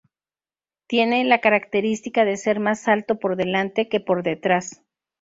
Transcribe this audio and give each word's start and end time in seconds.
Tiene 0.87 1.23
la 1.25 1.41
característica 1.41 2.25
de 2.25 2.35
ser 2.35 2.59
más 2.59 2.87
alto 2.87 3.19
por 3.19 3.35
delante 3.35 3.87
que 3.87 3.99
por 3.99 4.23
detrás. 4.23 4.81